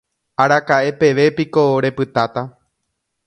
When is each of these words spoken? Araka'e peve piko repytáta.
Araka'e 0.43 0.91
peve 1.03 1.25
piko 1.41 1.65
repytáta. 1.87 2.47